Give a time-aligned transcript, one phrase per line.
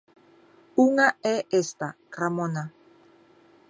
[0.87, 1.87] Unha é esta:
[2.19, 2.63] Ramona.